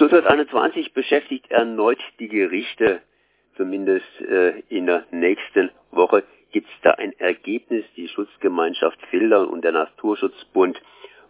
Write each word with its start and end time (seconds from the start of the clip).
Stuttgart 0.00 0.28
21 0.28 0.94
beschäftigt 0.94 1.50
erneut 1.50 1.98
die 2.20 2.28
Gerichte. 2.28 3.02
Zumindest 3.58 4.06
äh, 4.22 4.60
in 4.70 4.86
der 4.86 5.04
nächsten 5.10 5.70
Woche 5.90 6.24
gibt 6.52 6.68
es 6.68 6.74
da 6.80 6.92
ein 6.92 7.12
Ergebnis. 7.18 7.84
Die 7.98 8.08
Schutzgemeinschaft 8.08 8.98
Filder 9.10 9.46
und 9.50 9.62
der 9.62 9.72
Naturschutzbund 9.72 10.80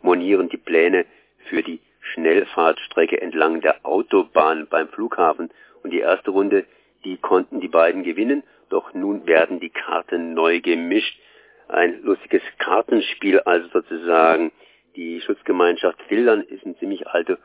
monieren 0.03 0.48
die 0.51 0.56
Pläne 0.56 1.04
für 1.48 1.64
die 1.64 1.80
Schnellfahrtstrecke 2.12 3.20
entlang 3.20 3.61
der 3.61 3.84
Autobahn 3.84 4.69
beim 4.71 4.87
Flughafen. 4.87 5.50
Und 5.82 5.91
die 5.91 5.98
erste 5.98 6.30
Runde, 6.30 6.64
die 7.05 7.16
konnten 7.16 7.59
die 7.59 7.66
beiden 7.66 8.05
gewinnen, 8.05 8.45
doch 8.68 8.95
nun 8.95 9.27
werden 9.27 9.59
die 9.59 9.71
Karten 9.71 10.32
neu 10.32 10.61
gemischt. 10.61 11.18
Ein 11.66 12.05
lustiges 12.05 12.43
Kartenspiel 12.59 13.41
also 13.41 13.66
sozusagen. 13.73 14.52
Die 14.95 15.21
Schutzgemeinschaft 15.23 16.00
Fildern 16.02 16.43
ist 16.43 16.64
eine 16.64 16.79
ziemlich 16.79 17.09
alte 17.09 17.37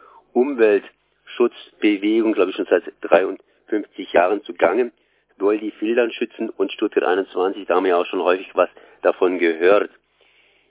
Umweltschutzbewegung, 1.38 2.34
glaube 2.34 2.52
ich 2.52 2.58
schon 2.58 2.68
seit 2.70 2.84
53 3.02 4.14
Jahren 4.14 4.44
zugange. 4.44 4.92
Soll 5.38 5.60
die 5.60 5.72
Fildern 5.72 6.12
schützen 6.12 6.50
und 6.50 6.72
Stuttgart 6.72 7.04
21, 7.04 7.66
da 7.68 7.76
haben 7.76 7.84
wir 7.84 7.92
ja 7.92 7.98
auch 7.98 8.06
schon 8.06 8.22
häufig 8.22 8.50
was 8.54 8.70
davon 9.02 9.38
gehört. 9.38 9.92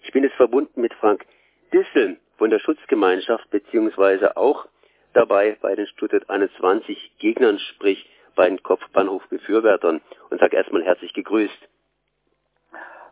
Ich 0.03 0.13
bin 0.13 0.25
jetzt 0.25 0.37
verbunden 0.37 0.81
mit 0.81 0.95
Frank 0.95 1.25
Dissel 1.73 2.19
von 2.39 2.51
der 2.51 2.59
Schutzgemeinschaft 2.61 3.51
beziehungsweise 3.51 4.37
auch 4.37 4.67
dabei 5.13 5.57
bei 5.61 5.75
den 5.75 5.87
Stuttgart 5.87 6.29
21 6.31 7.13
Gegnern, 7.19 7.59
sprich 7.59 8.09
bei 8.35 8.49
den 8.49 8.63
Kopfbahnhofbefürwortern 8.63 10.01
und 10.31 10.41
sage 10.41 10.57
erstmal 10.57 10.83
herzlich 10.83 11.13
gegrüßt. 11.13 11.69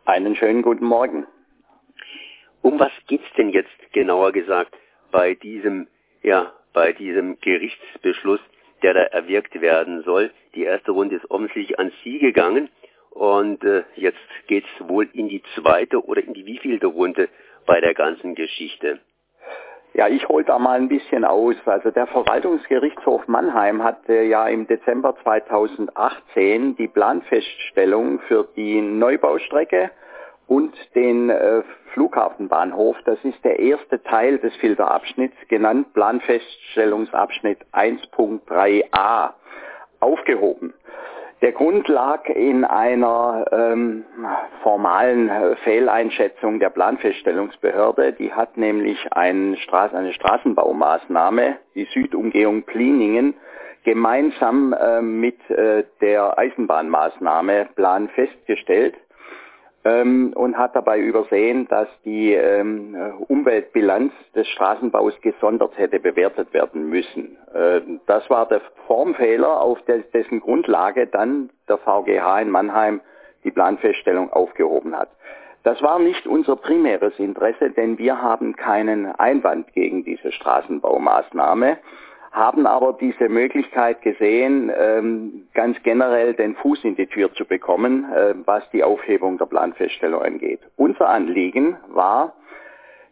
Einen 0.05 0.35
schönen 0.35 0.63
guten 0.63 0.85
Morgen. 0.85 1.27
Um 2.61 2.79
was 2.79 2.91
geht's 3.07 3.31
denn 3.37 3.49
jetzt 3.49 3.69
genauer 3.93 4.31
gesagt 4.31 4.75
bei 5.11 5.35
diesem, 5.35 5.87
ja, 6.23 6.51
bei 6.73 6.91
diesem 6.91 7.39
Gerichtsbeschluss, 7.39 8.39
der 8.81 8.93
da 8.93 9.01
erwirkt 9.03 9.59
werden 9.61 10.03
soll? 10.03 10.31
Die 10.55 10.63
erste 10.63 10.91
Runde 10.91 11.15
ist 11.15 11.29
offensichtlich 11.31 11.79
an 11.79 11.91
Sie 12.03 12.19
gegangen 12.19 12.69
und 13.11 13.63
äh, 13.63 13.83
jetzt 13.95 14.17
geht's 14.47 14.67
wohl 14.79 15.07
in 15.13 15.29
die 15.29 15.43
zweite 15.55 16.03
oder 16.03 16.23
in 16.23 16.33
die 16.33 16.45
wievielte 16.45 16.87
Runde 16.87 17.29
bei 17.65 17.79
der 17.79 17.93
ganzen 17.93 18.35
Geschichte. 18.35 18.99
Ja, 19.93 20.07
ich 20.07 20.27
hole 20.27 20.43
da 20.43 20.57
mal 20.57 20.79
ein 20.79 20.89
bisschen 20.89 21.23
aus. 21.23 21.55
Also 21.65 21.91
der 21.91 22.07
Verwaltungsgerichtshof 22.07 23.27
Mannheim 23.27 23.83
hatte 23.83 24.23
ja 24.23 24.47
im 24.47 24.65
Dezember 24.65 25.15
2018 25.21 26.75
die 26.77 26.87
Planfeststellung 26.87 28.19
für 28.21 28.47
die 28.55 28.81
Neubaustrecke 28.81 29.91
und 30.47 30.73
den 30.95 31.29
äh, 31.29 31.61
Flughafenbahnhof, 31.93 32.97
das 33.05 33.17
ist 33.23 33.43
der 33.43 33.59
erste 33.59 34.01
Teil 34.03 34.39
des 34.39 34.55
Filterabschnitts, 34.57 35.37
genannt 35.47 35.93
Planfeststellungsabschnitt 35.93 37.59
1.3a, 37.71 39.33
aufgehoben. 39.99 40.73
Der 41.41 41.51
Grund 41.51 41.89
lag 41.89 42.29
in 42.29 42.63
einer 42.63 43.45
ähm, 43.51 44.05
formalen 44.61 45.29
Fehleinschätzung 45.65 46.59
der 46.59 46.69
Planfeststellungsbehörde. 46.69 48.13
Die 48.13 48.31
hat 48.31 48.55
nämlich 48.55 48.97
eine, 49.11 49.57
Straß 49.57 49.93
eine 49.93 50.13
Straßenbaumaßnahme, 50.13 51.57
die 51.75 51.85
Südumgehung 51.93 52.63
Pliningen, 52.63 53.33
gemeinsam 53.83 54.71
äh, 54.71 55.01
mit 55.01 55.37
äh, 55.49 55.83
der 55.99 56.37
Eisenbahnmaßnahme 56.37 57.67
Plan 57.75 58.07
festgestellt 58.09 58.95
ähm, 59.85 60.33
und 60.35 60.57
hat 60.57 60.75
dabei 60.75 60.99
übersehen, 60.99 61.67
dass 61.67 61.87
die 62.05 62.33
ähm, 62.33 62.95
Umweltbilanz 63.27 64.13
des 64.35 64.47
Straßenbaus 64.49 65.13
gesondert 65.21 65.77
hätte 65.77 65.99
bewertet 65.99 66.53
werden 66.53 66.89
müssen. 66.89 67.37
Äh, 67.53 67.81
das 68.05 68.29
war 68.29 68.47
der 68.47 68.61
Formfehler, 68.87 69.59
auf 69.61 69.81
des, 69.83 70.09
dessen 70.11 70.39
Grundlage 70.39 71.07
dann 71.07 71.49
der 71.67 71.77
VGH 71.77 72.41
in 72.41 72.49
Mannheim 72.49 73.01
die 73.43 73.51
Planfeststellung 73.51 74.31
aufgehoben 74.31 74.95
hat. 74.97 75.09
Das 75.63 75.81
war 75.81 75.99
nicht 75.99 76.27
unser 76.27 76.57
primäres 76.57 77.17
Interesse, 77.19 77.69
denn 77.69 77.97
wir 77.97 78.21
haben 78.21 78.55
keinen 78.55 79.07
Einwand 79.07 79.71
gegen 79.73 80.03
diese 80.03 80.31
Straßenbaumaßnahme 80.31 81.77
haben 82.33 82.65
aber 82.65 82.93
diese 82.99 83.29
Möglichkeit 83.29 84.01
gesehen, 84.01 84.71
ähm, 84.75 85.47
ganz 85.53 85.77
generell 85.83 86.33
den 86.33 86.55
Fuß 86.55 86.83
in 86.83 86.95
die 86.95 87.05
Tür 87.05 87.31
zu 87.33 87.45
bekommen, 87.45 88.11
äh, 88.11 88.33
was 88.45 88.67
die 88.71 88.83
Aufhebung 88.83 89.37
der 89.37 89.45
Planfeststellung 89.45 90.21
angeht. 90.21 90.59
Unser 90.75 91.09
Anliegen 91.09 91.77
war, 91.89 92.33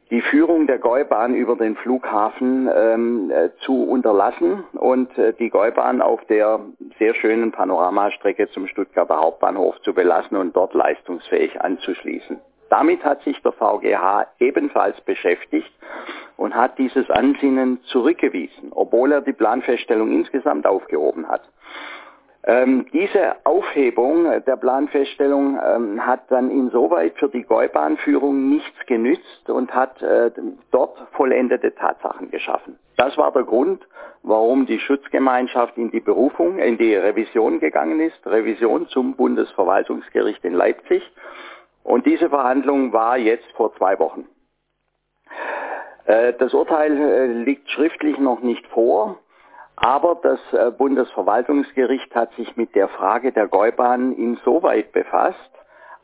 die 0.09 0.21
Führung 0.21 0.67
der 0.67 0.79
Gäubahn 0.79 1.35
über 1.35 1.55
den 1.55 1.75
Flughafen 1.77 2.69
ähm, 2.75 3.31
äh, 3.31 3.49
zu 3.63 3.83
unterlassen 3.83 4.65
und 4.73 5.15
äh, 5.17 5.33
die 5.33 5.49
Gäubahn 5.49 6.01
auf 6.01 6.25
der 6.25 6.59
sehr 6.99 7.13
schönen 7.15 7.51
Panoramastrecke 7.51 8.49
zum 8.49 8.67
Stuttgarter 8.67 9.17
Hauptbahnhof 9.17 9.79
zu 9.83 9.93
belassen 9.93 10.35
und 10.35 10.55
dort 10.55 10.73
leistungsfähig 10.73 11.61
anzuschließen. 11.61 12.39
Damit 12.71 13.03
hat 13.03 13.21
sich 13.23 13.37
der 13.41 13.51
VGH 13.51 14.27
ebenfalls 14.39 14.99
beschäftigt 15.01 15.69
und 16.37 16.55
hat 16.55 16.77
dieses 16.77 17.09
Ansinnen 17.09 17.81
zurückgewiesen, 17.83 18.71
obwohl 18.71 19.11
er 19.11 19.19
die 19.19 19.33
Planfeststellung 19.33 20.09
insgesamt 20.09 20.65
aufgehoben 20.65 21.27
hat. 21.27 21.41
Ähm, 22.45 22.85
diese 22.93 23.35
Aufhebung 23.43 24.23
der 24.47 24.55
Planfeststellung 24.55 25.59
ähm, 25.61 26.05
hat 26.05 26.31
dann 26.31 26.49
insoweit 26.49 27.13
für 27.17 27.27
die 27.27 27.43
Gäubahnführung 27.43 28.49
nichts 28.49 28.85
genützt 28.87 29.49
und 29.49 29.75
hat 29.75 30.01
äh, 30.01 30.31
dort 30.71 30.97
vollendete 31.11 31.75
Tatsachen 31.75 32.31
geschaffen. 32.31 32.79
Das 32.95 33.17
war 33.17 33.33
der 33.33 33.43
Grund, 33.43 33.85
warum 34.23 34.65
die 34.65 34.79
Schutzgemeinschaft 34.79 35.77
in 35.77 35.91
die 35.91 35.99
Berufung, 35.99 36.57
in 36.57 36.77
die 36.77 36.95
Revision 36.95 37.59
gegangen 37.59 37.99
ist, 37.99 38.25
Revision 38.25 38.87
zum 38.87 39.15
Bundesverwaltungsgericht 39.15 40.45
in 40.45 40.53
Leipzig. 40.53 41.03
Und 41.83 42.05
diese 42.05 42.29
Verhandlung 42.29 42.93
war 42.93 43.17
jetzt 43.17 43.49
vor 43.53 43.75
zwei 43.75 43.97
Wochen. 43.99 44.27
Äh, 46.05 46.33
das 46.33 46.53
Urteil 46.53 46.97
äh, 46.97 47.25
liegt 47.43 47.69
schriftlich 47.69 48.17
noch 48.17 48.41
nicht 48.41 48.65
vor, 48.67 49.19
aber 49.75 50.19
das 50.21 50.39
äh, 50.53 50.71
Bundesverwaltungsgericht 50.71 52.13
hat 52.15 52.33
sich 52.33 52.55
mit 52.57 52.75
der 52.75 52.87
Frage 52.89 53.31
der 53.31 53.47
Gäubahn 53.47 54.13
insoweit 54.13 54.91
befasst, 54.91 55.37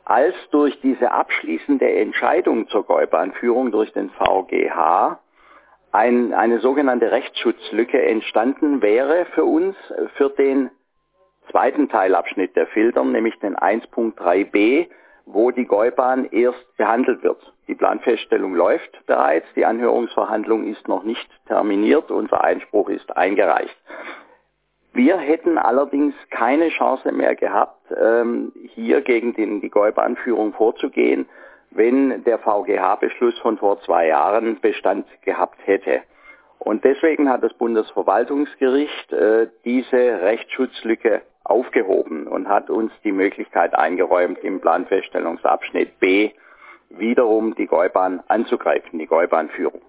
als 0.05 0.35
durch 0.51 0.79
diese 0.81 1.11
abschließende 1.11 1.89
Entscheidung 1.89 2.67
zur 2.69 2.85
Gäubahnführung 2.85 3.71
durch 3.71 3.91
den 3.91 4.09
VGH 4.11 5.19
ein, 5.91 6.33
eine 6.33 6.59
sogenannte 6.59 7.11
Rechtsschutzlücke 7.11 8.01
entstanden 8.01 8.81
wäre 8.81 9.25
für 9.33 9.44
uns, 9.44 9.75
für 10.15 10.29
den 10.29 10.69
zweiten 11.51 11.89
Teilabschnitt 11.89 12.55
der 12.55 12.67
Filtern, 12.67 13.11
nämlich 13.11 13.38
den 13.39 13.55
1.3b, 13.55 14.88
wo 15.27 15.51
die 15.51 15.65
Gäubahn 15.65 16.25
erst 16.31 16.77
behandelt 16.77 17.21
wird. 17.21 17.53
Die 17.67 17.75
Planfeststellung 17.75 18.55
läuft 18.55 19.05
bereits, 19.05 19.45
die 19.55 19.65
Anhörungsverhandlung 19.65 20.65
ist 20.65 20.88
noch 20.88 21.03
nicht 21.03 21.29
terminiert, 21.47 22.09
unser 22.11 22.43
Einspruch 22.43 22.89
ist 22.89 23.15
eingereicht. 23.15 23.75
Wir 24.93 25.17
hätten 25.17 25.57
allerdings 25.57 26.15
keine 26.31 26.69
Chance 26.69 27.11
mehr 27.11 27.35
gehabt, 27.35 27.81
ähm, 27.91 28.53
hier 28.73 29.01
gegen 29.01 29.33
die 29.35 29.69
Gäubahnführung 29.69 30.53
vorzugehen, 30.53 31.27
wenn 31.71 32.23
der 32.23 32.39
VGH-Beschluss 32.39 33.38
von 33.39 33.57
vor 33.57 33.81
zwei 33.81 34.07
Jahren 34.07 34.59
Bestand 34.59 35.05
gehabt 35.21 35.59
hätte. 35.65 36.01
Und 36.59 36.83
deswegen 36.83 37.29
hat 37.29 37.44
das 37.44 37.53
Bundesverwaltungsgericht 37.53 39.13
äh, 39.13 39.47
diese 39.65 40.21
Rechtsschutzlücke 40.21 41.21
aufgehoben 41.49 42.27
und 42.27 42.47
hat 42.49 42.69
uns 42.69 42.91
die 43.03 43.11
Möglichkeit 43.11 43.73
eingeräumt, 43.73 44.39
im 44.39 44.59
Planfeststellungsabschnitt 44.59 45.99
B 45.99 46.31
wiederum 46.89 47.55
die 47.55 47.67
Gäubahn 47.67 48.21
anzugreifen, 48.27 48.99
die 48.99 49.07
Gäubahnführung. 49.07 49.81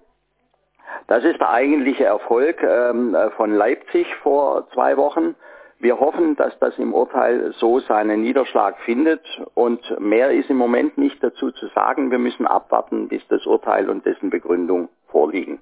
Das 1.07 1.25
ist 1.25 1.39
der 1.39 1.51
eigentliche 1.51 2.05
Erfolg 2.05 2.63
ähm, 2.63 3.17
von 3.37 3.53
Leipzig 3.53 4.07
vor 4.23 4.69
zwei 4.73 4.97
Wochen. 4.97 5.35
Wir 5.81 6.01
hoffen, 6.01 6.35
dass 6.35 6.59
das 6.59 6.77
im 6.79 6.93
Urteil 6.93 7.53
so 7.57 7.79
seinen 7.79 8.23
Niederschlag 8.23 8.79
findet 8.81 9.23
und 9.55 10.01
mehr 10.01 10.33
ist 10.33 10.51
im 10.51 10.57
Moment 10.57 10.99
nicht 10.99 11.23
dazu 11.23 11.53
zu 11.53 11.69
sagen. 11.69 12.11
Wir 12.11 12.19
müssen 12.19 12.47
abwarten, 12.47 13.09
bis 13.09 13.27
das 13.29 13.47
Urteil 13.47 13.89
und 13.89 14.05
dessen 14.05 14.31
Begründung 14.31 14.89
vorliegen. 15.07 15.61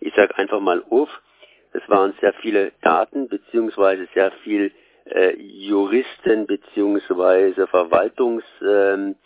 Ich 0.00 0.14
sage 0.14 0.36
einfach 0.36 0.60
mal 0.60 0.84
auf, 0.90 1.08
es 1.72 1.88
waren 1.88 2.14
sehr 2.20 2.32
viele 2.34 2.72
Daten 2.82 3.28
beziehungsweise 3.28 4.08
sehr 4.14 4.32
viel 4.42 4.72
äh, 5.04 5.36
Juristen 5.36 6.46
beziehungsweise 6.46 7.66
Verwaltungsdeutsch. 7.66 8.44
Ähm, 8.74 9.16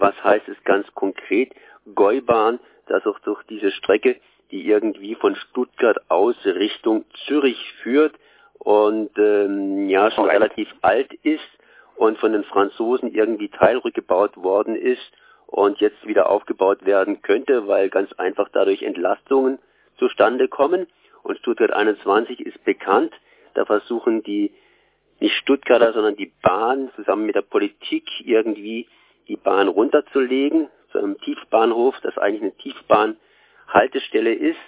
Was 0.00 0.14
heißt 0.24 0.48
es 0.48 0.56
ganz 0.64 0.92
konkret? 0.94 1.52
Gäubahn, 1.94 2.58
das 2.86 3.06
auch 3.06 3.18
durch 3.20 3.42
diese 3.44 3.70
Strecke, 3.70 4.16
die 4.50 4.66
irgendwie 4.66 5.14
von 5.14 5.36
Stuttgart 5.36 5.98
aus 6.08 6.36
Richtung 6.44 7.04
Zürich 7.26 7.58
führt 7.82 8.14
und 8.58 9.10
ähm, 9.18 9.88
ja 9.88 10.10
schon 10.10 10.28
relativ 10.28 10.68
alt 10.82 11.12
ist 11.22 11.48
und 11.96 12.18
von 12.18 12.32
den 12.32 12.44
Franzosen 12.44 13.12
irgendwie 13.12 13.48
teilrückgebaut 13.48 14.36
worden 14.36 14.74
ist 14.74 15.12
und 15.46 15.80
jetzt 15.80 16.06
wieder 16.06 16.28
aufgebaut 16.30 16.84
werden 16.84 17.22
könnte, 17.22 17.66
weil 17.66 17.88
ganz 17.88 18.12
einfach 18.14 18.48
dadurch 18.52 18.82
Entlastungen 18.82 19.58
zustande 19.98 20.48
kommen. 20.48 20.86
Und 21.22 21.38
Stuttgart 21.38 21.72
21 21.72 22.40
ist 22.40 22.62
bekannt. 22.64 23.12
Da 23.54 23.64
versuchen 23.64 24.22
die 24.22 24.52
nicht 25.20 25.34
Stuttgarter, 25.36 25.92
sondern 25.92 26.16
die 26.16 26.32
Bahn 26.42 26.90
zusammen 26.96 27.26
mit 27.26 27.34
der 27.34 27.42
Politik 27.42 28.04
irgendwie 28.24 28.86
die 29.26 29.36
Bahn 29.36 29.68
runterzulegen 29.68 30.68
zu 30.92 30.98
einem 30.98 31.18
Tiefbahnhof, 31.20 31.96
das 32.02 32.16
eigentlich 32.18 32.42
eine 32.42 32.56
Tiefbahnhaltestelle 32.56 34.32
ist. 34.32 34.58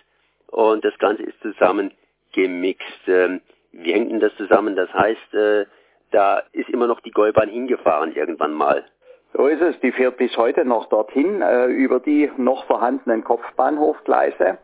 Und 0.48 0.84
das 0.84 0.96
Ganze 0.98 1.22
ist 1.22 1.40
zusammen 1.40 1.92
gemixt. 2.32 3.08
Ähm, 3.08 3.40
wie 3.72 3.92
hängt 3.92 4.10
denn 4.10 4.20
das 4.20 4.34
zusammen? 4.36 4.76
Das 4.76 4.92
heißt, 4.92 5.34
äh, 5.34 5.66
da 6.10 6.42
ist 6.52 6.68
immer 6.68 6.86
noch 6.86 7.00
die 7.00 7.12
Gäubahn 7.12 7.48
hingefahren 7.48 8.14
irgendwann 8.14 8.52
mal. 8.52 8.84
So 9.32 9.46
ist 9.46 9.62
es. 9.62 9.78
Die 9.80 9.92
fährt 9.92 10.16
bis 10.16 10.36
heute 10.36 10.64
noch 10.64 10.88
dorthin 10.88 11.40
äh, 11.40 11.66
über 11.66 12.00
die 12.00 12.30
noch 12.36 12.64
vorhandenen 12.66 13.22
Kopfbahnhofgleise. 13.22 14.58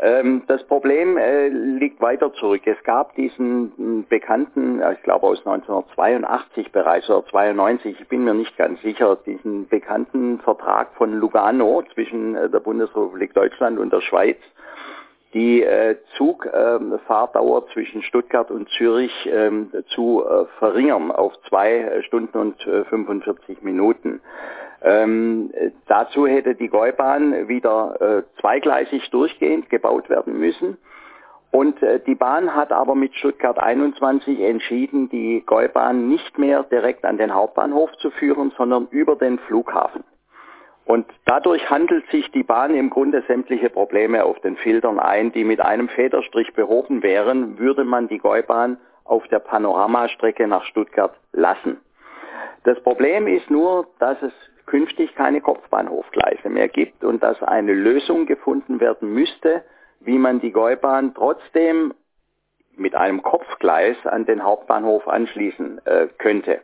Ähm, 0.00 0.42
das 0.46 0.64
Problem 0.64 1.16
äh, 1.16 1.48
liegt 1.48 2.00
weiter 2.00 2.32
zurück. 2.34 2.62
Es 2.66 2.80
gab 2.84 3.14
diesen 3.16 3.72
hm, 3.76 4.06
bekannten, 4.08 4.80
ich 4.92 5.02
glaube 5.02 5.26
aus 5.26 5.38
1982 5.38 6.70
bereits 6.70 7.10
oder 7.10 7.26
92, 7.26 8.00
ich 8.00 8.08
bin 8.08 8.22
mir 8.24 8.34
nicht 8.34 8.56
ganz 8.56 8.80
sicher, 8.82 9.16
diesen 9.26 9.66
bekannten 9.66 10.38
Vertrag 10.40 10.94
von 10.94 11.14
Lugano 11.14 11.82
zwischen 11.94 12.36
äh, 12.36 12.48
der 12.48 12.60
Bundesrepublik 12.60 13.34
Deutschland 13.34 13.78
und 13.78 13.92
der 13.92 14.00
Schweiz 14.00 14.38
die 15.34 15.62
äh, 15.62 15.96
Zugfahrdauer 16.16 17.64
äh, 17.64 17.72
zwischen 17.72 18.02
Stuttgart 18.02 18.50
und 18.50 18.68
Zürich 18.70 19.12
ähm, 19.30 19.70
zu 19.88 20.24
äh, 20.24 20.46
verringern 20.58 21.10
auf 21.10 21.32
zwei 21.48 22.02
Stunden 22.06 22.38
und 22.38 22.66
äh, 22.66 22.84
45 22.84 23.62
Minuten. 23.62 24.20
Ähm, 24.80 25.50
dazu 25.86 26.26
hätte 26.26 26.54
die 26.54 26.68
Gäubahn 26.68 27.48
wieder 27.48 27.96
äh, 28.00 28.40
zweigleisig 28.40 29.10
durchgehend 29.10 29.68
gebaut 29.70 30.08
werden 30.08 30.38
müssen. 30.38 30.78
Und 31.50 31.82
äh, 31.82 32.00
die 32.00 32.14
Bahn 32.14 32.54
hat 32.54 32.72
aber 32.72 32.94
mit 32.94 33.14
Stuttgart 33.14 33.58
21 33.58 34.40
entschieden, 34.40 35.08
die 35.08 35.42
Gäubahn 35.46 36.08
nicht 36.08 36.38
mehr 36.38 36.62
direkt 36.62 37.04
an 37.04 37.18
den 37.18 37.34
Hauptbahnhof 37.34 37.90
zu 37.98 38.10
führen, 38.10 38.52
sondern 38.56 38.86
über 38.90 39.16
den 39.16 39.38
Flughafen. 39.40 40.04
Und 40.88 41.04
dadurch 41.26 41.68
handelt 41.68 42.10
sich 42.10 42.30
die 42.30 42.42
Bahn 42.42 42.74
im 42.74 42.88
Grunde 42.88 43.22
sämtliche 43.28 43.68
Probleme 43.68 44.24
auf 44.24 44.40
den 44.40 44.56
Filtern 44.56 44.98
ein, 44.98 45.32
die 45.32 45.44
mit 45.44 45.60
einem 45.60 45.90
Federstrich 45.90 46.54
behoben 46.54 47.02
wären, 47.02 47.58
würde 47.58 47.84
man 47.84 48.08
die 48.08 48.16
Gäubahn 48.16 48.78
auf 49.04 49.28
der 49.28 49.40
Panoramastrecke 49.40 50.48
nach 50.48 50.64
Stuttgart 50.64 51.14
lassen. 51.32 51.76
Das 52.64 52.80
Problem 52.80 53.26
ist 53.26 53.50
nur, 53.50 53.86
dass 53.98 54.16
es 54.22 54.32
künftig 54.64 55.14
keine 55.14 55.42
Kopfbahnhofgleise 55.42 56.48
mehr 56.48 56.68
gibt 56.68 57.04
und 57.04 57.22
dass 57.22 57.42
eine 57.42 57.74
Lösung 57.74 58.24
gefunden 58.24 58.80
werden 58.80 59.12
müsste, 59.12 59.64
wie 60.00 60.16
man 60.16 60.40
die 60.40 60.52
Gäubahn 60.52 61.12
trotzdem 61.14 61.92
mit 62.78 62.94
einem 62.94 63.22
Kopfgleis 63.22 63.98
an 64.06 64.24
den 64.24 64.42
Hauptbahnhof 64.42 65.06
anschließen 65.06 65.82
äh, 65.84 66.06
könnte. 66.16 66.62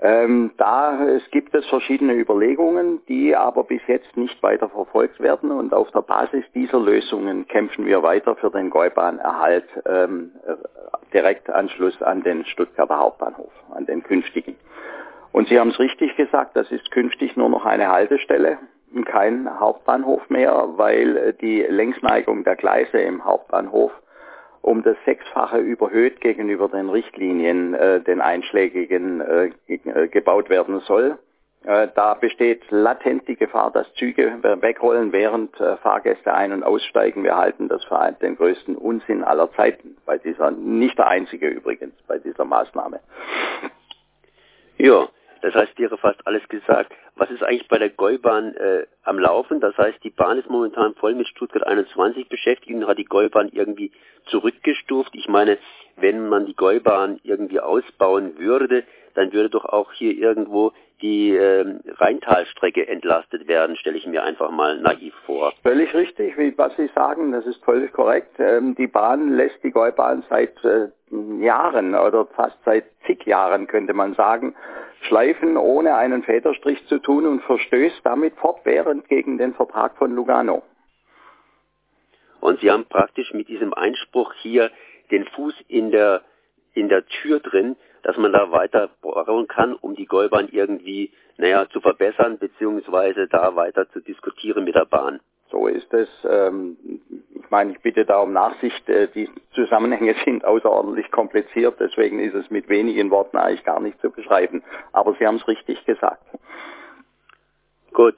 Ähm, 0.00 0.52
da 0.58 1.04
es 1.06 1.28
gibt 1.32 1.54
es 1.56 1.66
verschiedene 1.66 2.14
Überlegungen, 2.14 3.00
die 3.08 3.34
aber 3.34 3.64
bis 3.64 3.80
jetzt 3.88 4.16
nicht 4.16 4.40
weiter 4.44 4.68
verfolgt 4.68 5.18
werden 5.18 5.50
und 5.50 5.74
auf 5.74 5.90
der 5.90 6.02
Basis 6.02 6.44
dieser 6.54 6.78
Lösungen 6.78 7.48
kämpfen 7.48 7.84
wir 7.84 8.02
weiter 8.04 8.36
für 8.36 8.50
den 8.50 8.70
Gäubahnerhalt 8.70 9.66
ähm, 9.86 10.30
äh, 10.46 10.54
Direktanschluss 11.12 12.00
an 12.00 12.22
den 12.22 12.44
Stuttgarter 12.44 12.98
Hauptbahnhof, 12.98 13.52
an 13.74 13.86
den 13.86 14.04
künftigen. 14.04 14.54
Und 15.32 15.48
Sie 15.48 15.58
haben 15.58 15.70
es 15.70 15.78
richtig 15.80 16.14
gesagt, 16.16 16.54
das 16.54 16.70
ist 16.70 16.90
künftig 16.92 17.36
nur 17.36 17.48
noch 17.48 17.64
eine 17.64 17.90
Haltestelle, 17.90 18.58
kein 19.04 19.48
Hauptbahnhof 19.58 20.30
mehr, 20.30 20.68
weil 20.76 21.34
die 21.40 21.62
Längsneigung 21.62 22.44
der 22.44 22.56
Gleise 22.56 22.98
im 22.98 23.24
Hauptbahnhof 23.24 23.90
um 24.68 24.82
das 24.82 24.96
Sechsfache 25.06 25.58
überhöht 25.58 26.20
gegenüber 26.20 26.68
den 26.68 26.90
Richtlinien, 26.90 27.72
äh, 27.72 28.00
den 28.02 28.20
einschlägigen 28.20 29.20
äh, 29.22 29.50
äh, 29.66 30.08
gebaut 30.08 30.50
werden 30.50 30.80
soll. 30.80 31.18
Äh, 31.64 31.88
da 31.94 32.12
besteht 32.12 32.62
latent 32.70 33.26
die 33.26 33.36
Gefahr, 33.36 33.70
dass 33.70 33.90
Züge 33.94 34.30
wegrollen, 34.60 35.10
während 35.12 35.58
äh, 35.58 35.78
Fahrgäste 35.78 36.34
ein- 36.34 36.52
und 36.52 36.64
aussteigen. 36.64 37.24
Wir 37.24 37.36
halten 37.36 37.68
das 37.68 37.82
für 37.84 38.12
den 38.20 38.36
größten 38.36 38.76
Unsinn 38.76 39.24
aller 39.24 39.50
Zeiten 39.52 39.96
bei 40.04 40.18
dieser, 40.18 40.50
nicht 40.50 40.98
der 40.98 41.08
einzige 41.08 41.48
übrigens, 41.48 41.94
bei 42.06 42.18
dieser 42.18 42.44
Maßnahme. 42.44 43.00
Ja, 44.76 45.08
das 45.42 45.54
heißt, 45.54 45.78
wäre 45.78 45.98
fast 45.98 46.26
alles 46.26 46.46
gesagt. 46.48 46.92
Was 47.16 47.30
ist 47.30 47.42
eigentlich 47.42 47.68
bei 47.68 47.78
der 47.78 47.90
Gäubahn 47.90 48.54
äh, 48.54 48.86
am 49.02 49.18
Laufen? 49.18 49.60
Das 49.60 49.76
heißt, 49.76 50.02
die 50.04 50.10
Bahn 50.10 50.38
ist 50.38 50.48
momentan 50.48 50.94
voll 50.94 51.14
mit 51.14 51.28
Stuttgart 51.28 51.66
21 51.66 52.28
beschäftigt 52.28 52.74
und 52.74 52.86
hat 52.86 52.98
die 52.98 53.04
Gäubahn 53.04 53.48
irgendwie 53.52 53.92
zurückgestuft. 54.26 55.14
Ich 55.14 55.28
meine, 55.28 55.58
wenn 55.96 56.28
man 56.28 56.46
die 56.46 56.56
Gäubahn 56.56 57.20
irgendwie 57.22 57.60
ausbauen 57.60 58.38
würde, 58.38 58.84
dann 59.14 59.32
würde 59.32 59.50
doch 59.50 59.64
auch 59.64 59.92
hier 59.92 60.16
irgendwo 60.16 60.72
die 61.00 61.36
äh, 61.36 61.64
Rheintalstrecke 61.96 62.88
entlastet 62.88 63.46
werden, 63.46 63.76
stelle 63.76 63.98
ich 63.98 64.06
mir 64.06 64.24
einfach 64.24 64.50
mal 64.50 64.78
naiv 64.80 65.14
vor. 65.26 65.52
Völlig 65.62 65.94
richtig, 65.94 66.36
wie 66.36 66.56
was 66.58 66.74
Sie 66.76 66.90
sagen, 66.94 67.32
das 67.32 67.46
ist 67.46 67.64
völlig 67.64 67.92
korrekt. 67.92 68.34
Ähm, 68.38 68.74
die 68.74 68.86
Bahn 68.86 69.36
lässt 69.36 69.62
die 69.62 69.70
Gäubahn 69.70 70.24
seit 70.28 70.52
äh, 70.64 70.88
Jahren 71.40 71.94
oder 71.94 72.26
fast 72.26 72.58
seit 72.64 72.84
zig 73.06 73.24
Jahren, 73.26 73.66
könnte 73.66 73.94
man 73.94 74.14
sagen, 74.14 74.54
schleifen, 75.08 75.56
ohne 75.56 75.96
einen 75.96 76.22
Federstrich 76.22 76.86
zu 76.86 76.98
tun 76.98 77.26
und 77.26 77.42
verstößt 77.42 78.00
damit 78.04 78.36
fortwährend 78.36 79.08
gegen 79.08 79.38
den 79.38 79.54
Vertrag 79.54 79.96
von 79.96 80.14
Lugano. 80.14 80.62
Und 82.40 82.60
Sie 82.60 82.70
haben 82.70 82.84
praktisch 82.84 83.32
mit 83.32 83.48
diesem 83.48 83.74
Einspruch 83.74 84.32
hier 84.34 84.70
den 85.10 85.24
Fuß 85.24 85.54
in 85.68 85.90
der, 85.90 86.22
in 86.74 86.88
der 86.88 87.04
Tür 87.06 87.40
drin, 87.40 87.76
dass 88.02 88.16
man 88.16 88.32
da 88.32 88.52
weiter 88.52 88.90
bohren 89.02 89.48
kann, 89.48 89.74
um 89.74 89.96
die 89.96 90.06
Gäubahn 90.06 90.48
irgendwie, 90.50 91.10
naja, 91.36 91.68
zu 91.70 91.80
verbessern, 91.80 92.38
beziehungsweise 92.38 93.26
da 93.26 93.56
weiter 93.56 93.90
zu 93.90 94.00
diskutieren 94.00 94.64
mit 94.64 94.76
der 94.76 94.84
Bahn. 94.84 95.20
So 95.50 95.66
ist 95.66 95.92
es. 95.92 96.08
Ähm, 96.28 96.76
ich 97.48 97.50
meine, 97.50 97.72
ich 97.72 97.80
bitte 97.80 98.04
da 98.04 98.18
um 98.18 98.34
Nachsicht. 98.34 98.86
Äh, 98.90 99.08
die 99.08 99.30
Zusammenhänge 99.54 100.14
sind 100.26 100.44
außerordentlich 100.44 101.10
kompliziert, 101.10 101.76
deswegen 101.80 102.20
ist 102.20 102.34
es 102.34 102.50
mit 102.50 102.68
wenigen 102.68 103.10
Worten 103.10 103.38
eigentlich 103.38 103.64
gar 103.64 103.80
nicht 103.80 103.98
zu 104.02 104.10
beschreiben. 104.10 104.62
Aber 104.92 105.14
Sie 105.18 105.26
haben 105.26 105.36
es 105.36 105.48
richtig 105.48 105.82
gesagt. 105.86 106.22
Gut. 107.94 108.16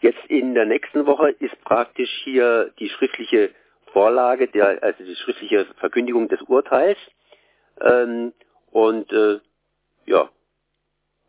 Jetzt 0.00 0.24
in 0.28 0.54
der 0.54 0.64
nächsten 0.64 1.04
Woche 1.04 1.28
ist 1.28 1.62
praktisch 1.62 2.08
hier 2.24 2.70
die 2.78 2.88
schriftliche 2.88 3.50
Vorlage, 3.92 4.48
der, 4.48 4.82
also 4.82 5.04
die 5.04 5.14
schriftliche 5.14 5.66
Verkündigung 5.76 6.28
des 6.28 6.40
Urteils. 6.40 6.96
Ähm, 7.82 8.32
und 8.70 9.12
äh, 9.12 9.40
ja. 10.06 10.30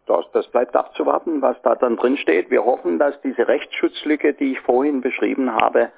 Das, 0.07 0.25
das 0.31 0.47
bleibt 0.51 0.73
abzuwarten, 0.77 1.41
was 1.41 1.61
da 1.63 1.75
dann 1.75 1.97
drin 1.97 2.15
steht. 2.15 2.49
Wir 2.49 2.63
hoffen, 2.63 2.97
dass 2.97 3.19
diese 3.21 3.45
Rechtsschutzlücke, 3.45 4.33
die 4.35 4.53
ich 4.53 4.59
vorhin 4.61 5.01
beschrieben 5.01 5.53
habe, 5.53 5.91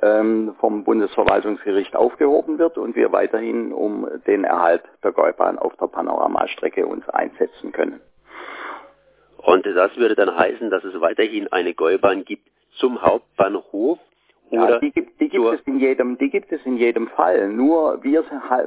vom 0.00 0.84
Bundesverwaltungsgericht 0.84 1.94
aufgehoben 1.94 2.58
wird 2.58 2.78
und 2.78 2.96
wir 2.96 3.12
weiterhin 3.12 3.72
um 3.72 4.08
den 4.26 4.44
Erhalt 4.44 4.82
der 5.04 5.12
Gäubahn 5.12 5.58
auf 5.58 5.76
der 5.76 5.88
Panoramastrecke 5.88 6.86
uns 6.86 7.08
einsetzen 7.08 7.72
können. 7.72 8.00
Und 9.38 9.66
das 9.66 9.96
würde 9.96 10.14
dann 10.14 10.36
heißen, 10.36 10.70
dass 10.70 10.84
es 10.84 11.00
weiterhin 11.00 11.52
eine 11.52 11.74
Gäubahn 11.74 12.24
gibt 12.24 12.48
zum 12.78 13.02
Hauptbahnhof 13.02 13.98
ja, 14.50 14.78
die 14.80 14.90
gibt, 14.90 15.20
die 15.20 15.28
gibt 15.28 15.46
es 15.46 15.60
in 15.64 15.78
jedem, 15.78 16.18
die 16.18 16.28
gibt 16.28 16.50
es 16.50 16.60
in 16.66 16.76
jedem 16.76 17.06
Fall. 17.08 17.48
Nur 17.48 18.02
wir, 18.02 18.24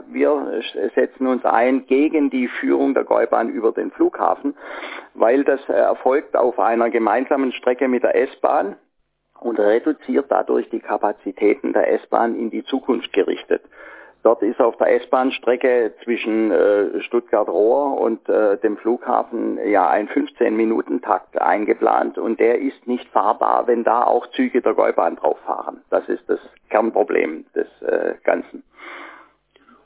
wir 0.07 0.61
setzen 0.95 1.27
uns 1.27 1.43
ein 1.43 1.85
gegen 1.87 2.29
die 2.29 2.47
Führung 2.47 2.93
der 2.93 3.03
Gäubahn 3.03 3.49
über 3.49 3.73
den 3.73 3.91
Flughafen, 3.91 4.55
weil 5.13 5.43
das 5.43 5.59
erfolgt 5.67 6.37
auf 6.37 6.57
einer 6.57 6.89
gemeinsamen 6.89 7.51
Strecke 7.51 7.89
mit 7.89 8.03
der 8.03 8.15
S-Bahn 8.15 8.77
und 9.39 9.59
reduziert 9.59 10.27
dadurch 10.29 10.69
die 10.69 10.79
Kapazitäten 10.79 11.73
der 11.73 11.91
S-Bahn 11.93 12.35
in 12.35 12.49
die 12.49 12.63
Zukunft 12.63 13.11
gerichtet. 13.13 13.61
Dort 14.23 14.41
ist 14.41 14.61
auf 14.61 14.77
der 14.77 14.95
S-Bahn-Strecke 15.01 15.95
zwischen 16.01 16.49
äh, 16.49 17.01
Stuttgart-Rohr 17.01 17.99
und 17.99 18.29
äh, 18.29 18.57
dem 18.57 18.77
Flughafen 18.77 19.59
ja 19.67 19.89
ein 19.89 20.07
15-Minuten-Takt 20.07 21.41
eingeplant 21.41 22.17
und 22.17 22.39
der 22.39 22.59
ist 22.59 22.87
nicht 22.87 23.05
fahrbar, 23.09 23.67
wenn 23.67 23.83
da 23.83 24.03
auch 24.03 24.25
Züge 24.27 24.61
der 24.61 24.75
Gäubahn 24.75 25.17
drauf 25.17 25.37
fahren. 25.45 25.81
Das 25.89 26.07
ist 26.07 26.23
das 26.27 26.39
Kernproblem 26.69 27.45
des 27.53 27.67
äh, 27.81 28.13
Ganzen. 28.23 28.63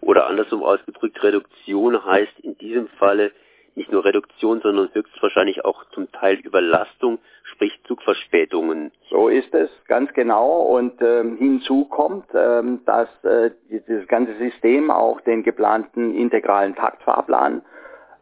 Oder 0.02 0.28
andersrum 0.28 0.62
ausgedrückt, 0.62 1.22
Reduktion 1.24 2.06
heißt 2.06 2.40
in 2.42 2.56
diesem 2.60 2.88
Falle 3.00 3.32
nicht 3.78 3.92
nur 3.92 4.04
Reduktion, 4.04 4.60
sondern 4.62 4.90
höchstwahrscheinlich 4.92 5.64
auch 5.64 5.86
zum 5.92 6.12
Teil 6.12 6.40
Überlastung, 6.40 7.20
sprich 7.44 7.80
Zugverspätungen. 7.88 8.92
So 9.10 9.30
ist 9.30 9.54
es, 9.54 9.70
ganz 9.88 10.12
genau. 10.14 10.64
Und 10.64 11.02
ähm, 11.02 11.38
hinzu 11.38 11.86
kommt, 11.86 12.26
ähm, 12.34 12.82
dass 12.86 13.08
äh, 13.24 13.52
dieses 13.70 14.08
ganze 14.08 14.36
System 14.38 14.92
auch 14.92 15.22
den 15.22 15.44
geplanten 15.44 16.16
integralen 16.16 16.76
Taktfahrplan 16.76 17.62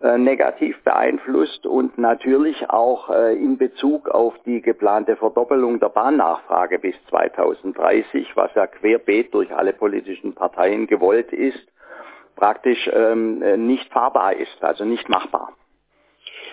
äh, 0.01 0.17
negativ 0.17 0.77
beeinflusst 0.83 1.65
und 1.65 1.97
natürlich 1.97 2.69
auch 2.69 3.09
äh, 3.09 3.33
in 3.33 3.57
Bezug 3.57 4.09
auf 4.09 4.33
die 4.45 4.62
geplante 4.62 5.15
Verdoppelung 5.15 5.79
der 5.79 5.89
Bahnnachfrage 5.89 6.79
bis 6.79 6.95
2030, 7.09 8.27
was 8.35 8.53
ja 8.55 8.67
querbeet 8.67 9.33
durch 9.33 9.55
alle 9.55 9.71
politischen 9.71 10.35
Parteien 10.35 10.85
gewollt 10.88 11.31
ist, 11.31 11.65
praktisch 12.36 12.89
ähm, 12.92 13.39
nicht 13.65 13.92
fahrbar 13.92 14.36
ist, 14.36 14.63
also 14.63 14.86
nicht 14.86 15.08
machbar. 15.10 15.54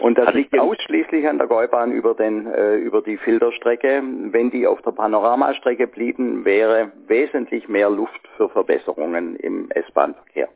Und 0.01 0.19
das 0.19 0.35
liegt 0.35 0.59
ausschließlich 0.59 1.29
an 1.29 1.39
der 1.39 1.47
Gäubahn 1.47 1.93
über, 1.93 2.15
den, 2.15 2.47
äh, 2.47 2.77
über 2.77 3.03
die 3.03 3.17
Filterstrecke. 3.19 4.03
Wenn 4.31 4.51
die 4.51 4.67
auf 4.67 4.81
der 4.83 4.93
Panoramastrecke 4.93 5.87
blieben, 5.87 6.45
wäre 6.45 6.93
wesentlich 7.07 7.69
mehr 7.69 7.91
Luft 7.91 8.21
für 8.37 8.49
Verbesserungen 8.49 9.37
im 9.37 9.71
S-Bahn-Verkehr. 9.71 10.49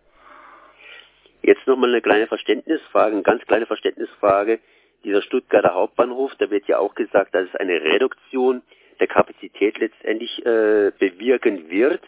Jetzt 1.42 1.66
nochmal 1.66 1.90
eine 1.90 2.02
kleine 2.02 2.26
Verständnisfrage, 2.26 3.12
eine 3.12 3.22
ganz 3.22 3.44
kleine 3.46 3.66
Verständnisfrage. 3.66 4.58
Dieser 5.04 5.22
Stuttgarter 5.22 5.74
Hauptbahnhof, 5.74 6.32
da 6.38 6.50
wird 6.50 6.66
ja 6.66 6.78
auch 6.78 6.94
gesagt, 6.94 7.34
dass 7.34 7.46
es 7.48 7.54
eine 7.56 7.80
Reduktion 7.80 8.62
der 8.98 9.06
Kapazität 9.06 9.78
letztendlich 9.78 10.44
äh, 10.44 10.90
bewirken 10.98 11.70
wird, 11.70 12.00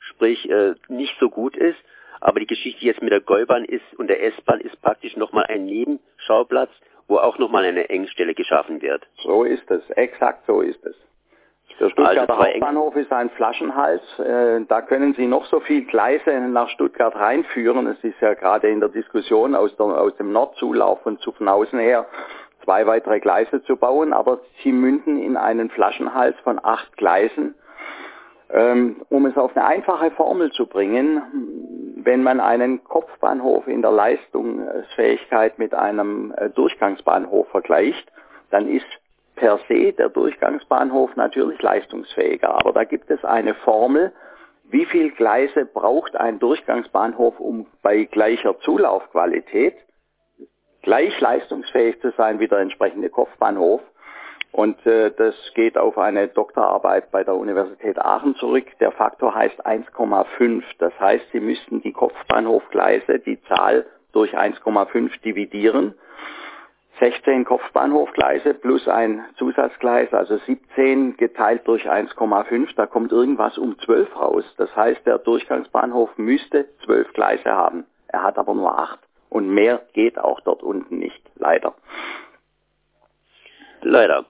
sprich 0.00 0.50
äh, 0.50 0.74
nicht 0.88 1.16
so 1.20 1.30
gut 1.30 1.56
ist. 1.56 1.78
Aber 2.22 2.38
die 2.38 2.46
Geschichte 2.46 2.84
jetzt 2.86 3.02
mit 3.02 3.10
der 3.10 3.20
Gäubahn 3.20 3.64
ist 3.64 3.82
und 3.98 4.06
der 4.06 4.22
S-Bahn 4.22 4.60
ist 4.60 4.80
praktisch 4.80 5.16
nochmal 5.16 5.44
ein 5.48 5.64
Nebenschauplatz, 5.64 6.70
wo 7.08 7.18
auch 7.18 7.36
nochmal 7.38 7.64
eine 7.64 7.90
Engstelle 7.90 8.32
geschaffen 8.32 8.80
wird. 8.80 9.02
So 9.24 9.42
ist 9.42 9.68
es, 9.68 9.82
exakt 9.90 10.46
so 10.46 10.60
ist 10.60 10.84
es. 10.86 10.94
Der 11.80 11.90
Stuttgarter 11.90 12.38
also 12.38 12.46
Hauptbahnhof 12.46 12.94
ist 12.94 13.12
ein 13.12 13.28
Flaschenhals. 13.30 14.02
Äh, 14.20 14.60
da 14.68 14.82
können 14.82 15.14
Sie 15.14 15.26
noch 15.26 15.46
so 15.46 15.58
viel 15.58 15.84
Gleise 15.84 16.30
nach 16.40 16.68
Stuttgart 16.68 17.16
reinführen. 17.16 17.88
Es 17.88 18.04
ist 18.04 18.20
ja 18.20 18.34
gerade 18.34 18.68
in 18.68 18.78
der 18.78 18.90
Diskussion 18.90 19.56
aus, 19.56 19.74
der, 19.76 19.86
aus 19.86 20.14
dem 20.16 20.30
Nordzulauf 20.30 21.02
von 21.02 21.18
Zuffenhausen 21.18 21.80
her 21.80 22.06
zwei 22.62 22.86
weitere 22.86 23.18
Gleise 23.18 23.64
zu 23.64 23.76
bauen, 23.76 24.12
aber 24.12 24.38
sie 24.62 24.70
münden 24.70 25.20
in 25.20 25.36
einen 25.36 25.70
Flaschenhals 25.70 26.38
von 26.44 26.60
acht 26.62 26.96
Gleisen. 26.96 27.56
Ähm, 28.54 29.00
um 29.08 29.24
es 29.24 29.36
auf 29.36 29.56
eine 29.56 29.64
einfache 29.64 30.10
Formel 30.10 30.52
zu 30.52 30.66
bringen, 30.66 31.22
wenn 32.04 32.22
man 32.22 32.40
einen 32.40 32.84
Kopfbahnhof 32.84 33.66
in 33.66 33.82
der 33.82 33.92
Leistungsfähigkeit 33.92 35.58
mit 35.58 35.74
einem 35.74 36.32
äh, 36.36 36.50
Durchgangsbahnhof 36.50 37.48
vergleicht, 37.48 38.10
dann 38.50 38.68
ist 38.68 38.86
per 39.36 39.58
se 39.68 39.92
der 39.92 40.08
Durchgangsbahnhof 40.08 41.16
natürlich 41.16 41.60
leistungsfähiger. 41.62 42.54
Aber 42.54 42.72
da 42.72 42.84
gibt 42.84 43.10
es 43.10 43.24
eine 43.24 43.54
Formel, 43.54 44.12
wie 44.64 44.86
viel 44.86 45.10
Gleise 45.10 45.66
braucht 45.66 46.16
ein 46.16 46.38
Durchgangsbahnhof, 46.38 47.38
um 47.40 47.66
bei 47.82 48.04
gleicher 48.04 48.58
Zulaufqualität 48.60 49.74
gleich 50.82 51.18
leistungsfähig 51.20 52.00
zu 52.00 52.10
sein 52.16 52.40
wie 52.40 52.48
der 52.48 52.58
entsprechende 52.58 53.08
Kopfbahnhof. 53.08 53.80
Und 54.52 54.84
äh, 54.86 55.10
das 55.10 55.34
geht 55.54 55.78
auf 55.78 55.96
eine 55.96 56.28
Doktorarbeit 56.28 57.10
bei 57.10 57.24
der 57.24 57.34
Universität 57.34 57.98
Aachen 57.98 58.36
zurück. 58.36 58.66
Der 58.80 58.92
Faktor 58.92 59.34
heißt 59.34 59.66
1,5. 59.66 60.62
Das 60.78 60.92
heißt, 61.00 61.24
Sie 61.32 61.40
müssten 61.40 61.80
die 61.80 61.92
Kopfbahnhofgleise, 61.92 63.18
die 63.18 63.42
Zahl 63.44 63.86
durch 64.12 64.36
1,5 64.36 65.20
dividieren. 65.22 65.94
16 67.00 67.46
Kopfbahnhofgleise 67.46 68.54
plus 68.54 68.86
ein 68.86 69.24
Zusatzgleis, 69.36 70.12
also 70.12 70.36
17 70.36 71.16
geteilt 71.16 71.66
durch 71.66 71.90
1,5, 71.90 72.68
da 72.76 72.86
kommt 72.86 73.10
irgendwas 73.10 73.58
um 73.58 73.76
12 73.78 74.14
raus. 74.14 74.44
Das 74.56 74.74
heißt, 74.76 75.04
der 75.06 75.18
Durchgangsbahnhof 75.18 76.16
müsste 76.16 76.68
12 76.84 77.12
Gleise 77.14 77.50
haben. 77.50 77.86
Er 78.06 78.22
hat 78.22 78.38
aber 78.38 78.54
nur 78.54 78.78
8. 78.78 79.00
Und 79.30 79.48
mehr 79.48 79.82
geht 79.94 80.18
auch 80.18 80.40
dort 80.42 80.62
unten 80.62 80.98
nicht, 80.98 81.22
leider. 81.36 81.74
Leider. 83.80 84.26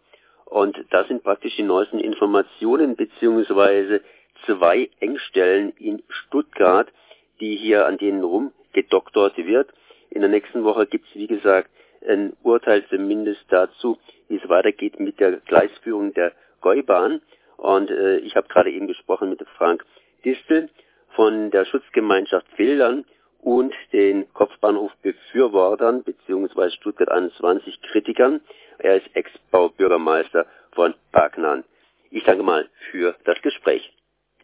Und 0.52 0.76
das 0.90 1.09
sind 1.09 1.23
praktisch 1.23 1.56
die 1.56 1.62
neuesten 1.62 1.99
Informationen 1.99 2.94
beziehungsweise 2.94 4.02
zwei 4.44 4.90
Engstellen 5.00 5.73
in 5.78 6.02
Stuttgart, 6.11 6.92
die 7.40 7.56
hier 7.56 7.87
an 7.87 7.97
denen 7.97 8.23
rumgedoktert 8.23 9.38
wird. 9.38 9.71
In 10.11 10.21
der 10.21 10.28
nächsten 10.28 10.62
Woche 10.62 10.87
gibt 10.87 11.09
es, 11.09 11.14
wie 11.14 11.26
gesagt, 11.26 11.71
ein 12.06 12.37
Urteil 12.42 12.85
zumindest 12.90 13.40
dazu, 13.49 13.97
wie 14.28 14.37
es 14.37 14.47
weitergeht 14.50 15.00
mit 15.00 15.21
der 15.21 15.38
Gleisführung 15.38 16.12
der 16.12 16.32
Gäubahn. 16.61 17.23
Und 17.56 17.90
äh, 17.90 18.18
ich 18.18 18.37
habe 18.37 18.49
gerade 18.49 18.71
eben 18.71 18.88
gesprochen 18.88 19.30
mit 19.30 19.40
Frank 19.56 19.87
Distel 20.23 20.68
von 21.16 21.50
der 21.50 21.64
Schutzgemeinschaft 21.64 22.47
Fildern 22.56 23.06
und 23.43 23.75
den 23.93 24.33
Kopfbahnhofbefürwortern 24.33 26.05
beziehungsweise 26.05 26.75
Stuttgart 26.77 27.11
21 27.11 27.83
Kritikern. 27.83 28.41
Er 28.79 28.97
ist 28.97 29.15
Ex-Baubürgermeister 29.15 30.47
von 30.73 30.95
Bagnan. 31.11 31.65
Ich 32.11 32.25
danke 32.25 32.43
mal 32.43 32.69
für 32.91 33.15
das 33.25 33.41
Gespräch. 33.43 33.93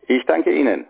Ich 0.08 0.24
danke 0.26 0.52
Ihnen. 0.52 0.86